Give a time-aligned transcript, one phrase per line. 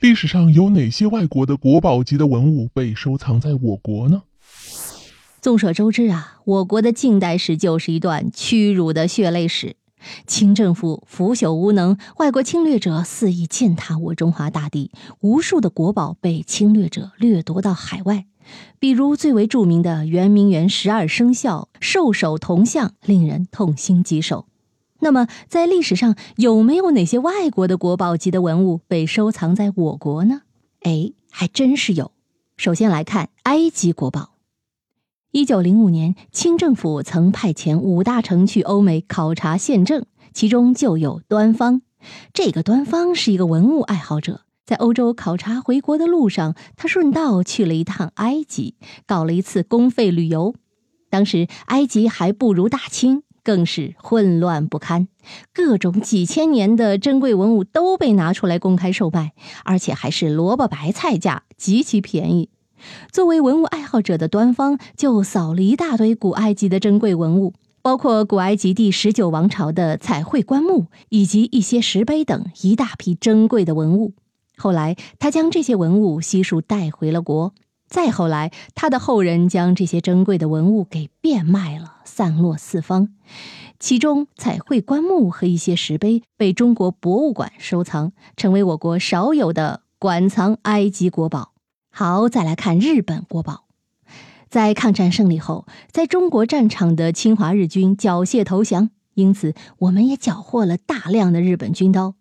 [0.00, 4.22] 历史上有哪些外国的国宝级的文物被收藏在我国呢？
[5.40, 9.74] 众所周知啊，我国的近代史就是一段屈辱的血泪史。
[10.24, 18.26] 清政府腐朽无能，外国侵略者肆意践踏我中华大地，无数的国宝被侵略者掠夺到海外。
[18.78, 24.47] 比如最为著名的圆明园十二生肖兽首铜像，令人痛心疾首。
[25.00, 30.42] 那么，在历史上有没有哪些外国的国宝级的文物被收藏在我国呢？
[30.80, 32.12] 哎，还真是有。
[32.56, 34.34] 首先来看埃及国宝。
[35.30, 41.82] 一九零五年，清政府曾派遣五大臣去欧美考察宪政，其中就有端方。
[42.32, 48.74] 这个端方是一个文物爱好者，在欧洲考察回国的路上，他顺道去了一趟埃及，
[49.06, 50.54] 搞了一次公费旅游。
[51.10, 55.08] 当时埃及还不如大清，更是混乱不堪，
[55.54, 59.32] 各种几千年的珍贵文物都被拿出来公开售卖，
[59.64, 62.50] 而且还是萝卜白菜价，极其便宜。
[63.10, 74.12] 作为文物爱好者的端方，就扫了一大堆古埃及的珍贵文物，包括古埃及第十九王朝的彩绘棺木以及一些石碑等一大批珍贵的文物。
[74.58, 77.54] 后来，他将这些文物悉数带回了国。
[77.88, 83.08] 再后来，他的后人将这些珍贵的文物给变卖了，散落四方。
[83.80, 91.52] 其中，彩绘棺木和一些石碑被中国博物馆收藏，成为我国少有的馆藏埃及国宝。
[91.90, 93.64] 好，再来看日本国宝。
[94.50, 102.14] 在抗战胜利后，在中国战场的侵华日军缴械投降，因此我们也缴获了大量的日本军刀。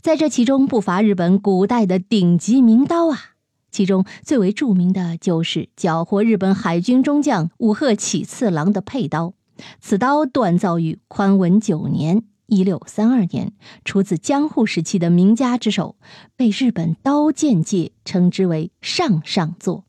[0.00, 3.31] 在这其中，不乏日本古代的顶级名刀啊。
[3.72, 9.34] 其中最为著名的就是缴获日本海军中将武贺启次郎的佩刀。
[9.80, 12.22] 此刀锻造于宽文九年。
[12.46, 15.96] 一六三二年，出自江户时期的名家之手，
[16.36, 19.84] 被日本刀剑界称之为“上上作”。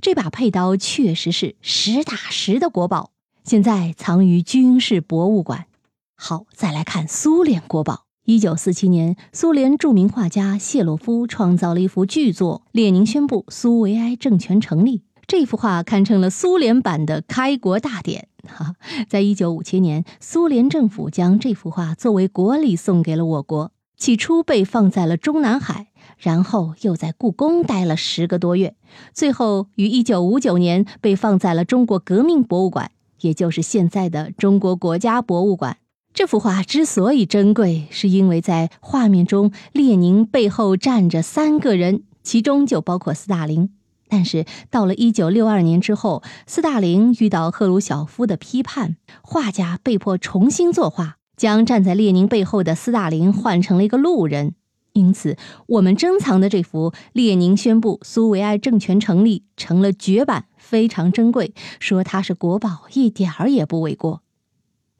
[0.00, 3.10] 这把佩刀确实是实打实的国宝，
[3.42, 5.66] 现在藏于军事博物馆。
[6.14, 8.07] 好，再来看苏联国宝。
[8.28, 14.98] 一九四七年，苏联著名画家谢洛夫创造了一幅巨作《列宁宣布苏维埃政权成立》。
[15.26, 18.28] 这幅画堪称了苏联版的开国大典。
[18.46, 18.74] 哈，
[19.08, 23.72] 在一九五七年，苏联政府将这幅画作为国礼送给了我国。
[23.96, 25.86] 起初被放在了中南海，
[26.18, 28.76] 然后又在故宫待了十个多月，
[29.14, 32.90] 最后于一九五九年被放在了中国革命博物馆，
[33.22, 35.78] 也就是现在的中国国家博物馆。
[36.18, 43.70] 这幅画之所以珍贵，是因为在画面中，列宁背后站着三个人，其中就包括斯大林。
[44.08, 54.54] 但是到了一九六二年之后，斯大林遇到赫鲁晓夫的批判，画家被迫重新作画，将站在列宁背后的斯大林换成了一个路人。
[54.94, 55.36] 因此，
[55.68, 61.54] 我们珍藏的这幅列宁宣布苏维埃政权成立成了绝版，非常珍贵。
[61.78, 64.22] 说它是国宝，一点儿也不为过。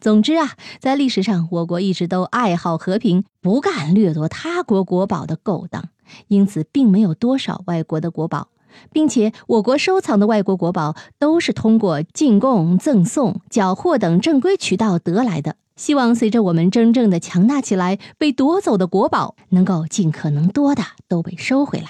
[0.00, 5.88] 总之啊，在历史上，我国一直都爱好和平，不干掠夺他国国宝的勾当，
[6.28, 8.48] 因此并没有多少外国的国宝。
[8.92, 15.56] 并且，我国收藏的外国国宝都是通过进贡、赠送、缴获等正规渠道得来的。
[15.74, 21.86] 希望随着我们真正的强大起来，被夺走的国宝能够尽可能多的都被收回来。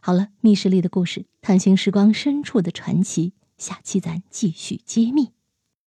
[0.00, 5.37] 好了，密室里的故事，探寻时光深处的传奇，下期咱继续揭秘。